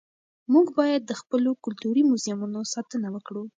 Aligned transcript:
موږ 0.53 0.67
باید 0.79 1.01
د 1.05 1.11
خپلو 1.21 1.51
کلتوري 1.63 2.03
موزیمونو 2.09 2.59
ساتنه 2.73 3.07
وکړو. 3.11 3.43